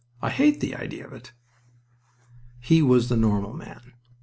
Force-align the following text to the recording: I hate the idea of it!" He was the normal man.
I 0.19 0.31
hate 0.31 0.61
the 0.61 0.75
idea 0.75 1.05
of 1.05 1.13
it!" 1.13 1.31
He 2.59 2.81
was 2.81 3.07
the 3.07 3.15
normal 3.15 3.53
man. 3.53 3.93